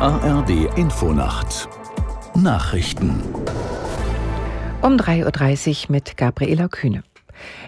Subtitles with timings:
[0.00, 1.68] ARD Infonacht
[2.36, 3.20] Nachrichten
[4.80, 7.02] um 3.30 Uhr mit Gabriela Kühne.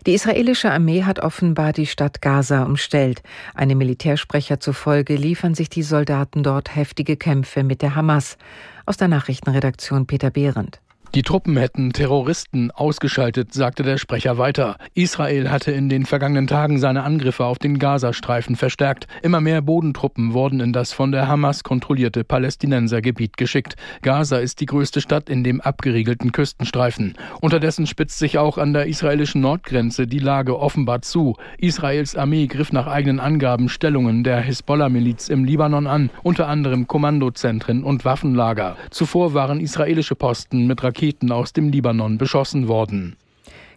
[0.07, 3.25] Die israelische Armee hat offenbar die Stadt Gaza umstellt.
[3.57, 8.39] Einem Militärsprecher zufolge liefern sich die Soldaten dort heftige Kämpfe mit der Hamas.
[8.87, 10.81] Aus der Nachrichtenredaktion Peter Behrendt.
[11.17, 14.77] Die Truppen hätten Terroristen ausgeschaltet, sagte der Sprecher weiter.
[14.95, 19.09] Israel hatte in den vergangenen Tagen seine Angriffe auf den Gazastreifen verstärkt.
[19.21, 23.75] Immer mehr Bodentruppen wurden in das von der Hamas kontrollierte Palästinensergebiet geschickt.
[24.03, 27.15] Gaza ist die größte Stadt in dem abgeriegelten Küstenstreifen.
[27.41, 31.35] Unterdessen spitzt sich auch an der israelischen Nordgrenze die Lage offenbar zu.
[31.59, 37.83] Israels Armee griff nach eigenen Angaben Stellungen der Hisbollah-Miliz im Libanon an, unter anderem Kommandozentren
[37.83, 38.77] und Waffenlager.
[38.91, 43.17] Zuvor waren israelische Posten mit Raketen Raketen aus dem Libanon beschossen worden.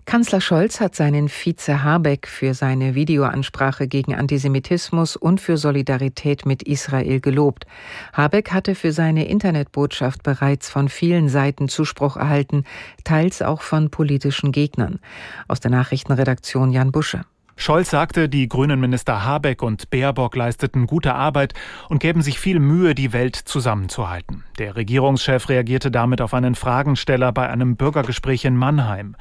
[0.05, 6.63] Kanzler Scholz hat seinen Vize Habeck für seine Videoansprache gegen Antisemitismus und für Solidarität mit
[6.63, 7.65] Israel gelobt.
[8.11, 12.65] Habeck hatte für seine Internetbotschaft bereits von vielen Seiten Zuspruch erhalten,
[13.05, 14.99] teils auch von politischen Gegnern.
[15.47, 17.21] Aus der Nachrichtenredaktion Jan Busche.
[17.55, 21.53] Scholz sagte, die grünen Minister Habeck und Baerbock leisteten gute Arbeit
[21.87, 24.43] und gäben sich viel Mühe, die Welt zusammenzuhalten.
[24.57, 29.15] Der Regierungschef reagierte damit auf einen Fragensteller bei einem Bürgergespräch in Mannheim.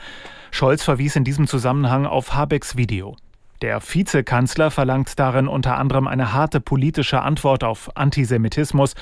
[0.51, 3.17] Scholz verwies in diesem Zusammenhang auf Habecks Video.
[3.61, 8.95] Der Vizekanzler verlangt darin unter anderem eine harte politische Antwort auf Antisemitismus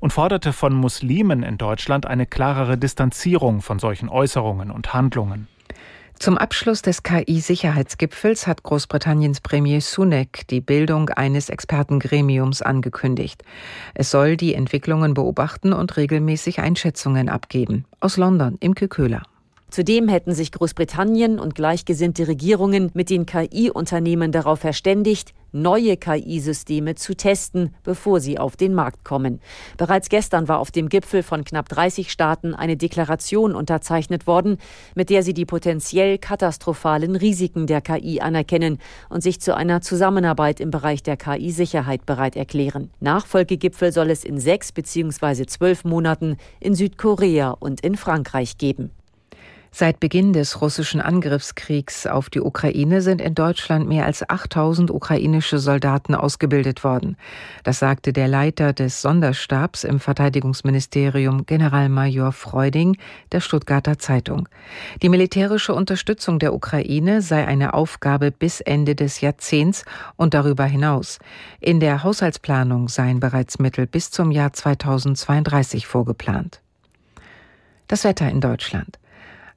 [0.00, 5.46] und forderte von Muslimen in Deutschland eine klarere Distanzierung von solchen Äußerungen und Handlungen.
[6.18, 13.44] Zum Abschluss des KI-Sicherheitsgipfels hat Großbritanniens Premier Sunak die Bildung eines Expertengremiums angekündigt.
[13.94, 17.84] Es soll die Entwicklungen beobachten und regelmäßig Einschätzungen abgeben.
[18.00, 19.22] Aus London, Imke Köhler.
[19.78, 27.14] Zudem hätten sich Großbritannien und gleichgesinnte Regierungen mit den KI-Unternehmen darauf verständigt, neue KI-Systeme zu
[27.14, 29.38] testen, bevor sie auf den Markt kommen.
[29.76, 34.58] Bereits gestern war auf dem Gipfel von knapp 30 Staaten eine Deklaration unterzeichnet worden,
[34.96, 38.78] mit der sie die potenziell katastrophalen Risiken der KI anerkennen
[39.10, 42.90] und sich zu einer Zusammenarbeit im Bereich der KI-Sicherheit bereit erklären.
[42.98, 45.46] Nachfolgegipfel soll es in sechs bzw.
[45.46, 48.90] zwölf Monaten in Südkorea und in Frankreich geben.
[49.70, 55.58] Seit Beginn des russischen Angriffskriegs auf die Ukraine sind in Deutschland mehr als 8000 ukrainische
[55.58, 57.16] Soldaten ausgebildet worden.
[57.64, 62.96] Das sagte der Leiter des Sonderstabs im Verteidigungsministerium, Generalmajor Freuding,
[63.30, 64.48] der Stuttgarter Zeitung.
[65.02, 69.84] Die militärische Unterstützung der Ukraine sei eine Aufgabe bis Ende des Jahrzehnts
[70.16, 71.18] und darüber hinaus.
[71.60, 76.62] In der Haushaltsplanung seien bereits Mittel bis zum Jahr 2032 vorgeplant.
[77.86, 78.98] Das Wetter in Deutschland.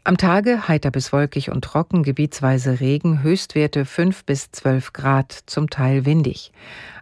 [0.04, 5.70] Am Tage heiter bis wolkig und trocken, gebietsweise Regen, Höchstwerte 5 bis 12 Grad, zum
[5.70, 6.52] Teil windig.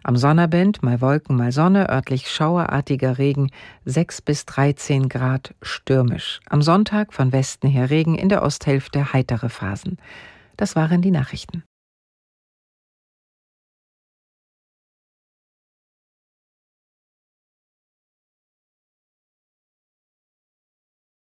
[0.02, 3.50] Am Sonnabend mal Wolken, mal Sonne, örtlich schauerartiger Regen,
[3.86, 6.40] 6 bis 13 Grad, stürmisch.
[6.50, 9.96] Am Sonntag von Westen her Regen, in der Osthälfte heitere Phasen.
[10.58, 11.64] Das waren die Nachrichten.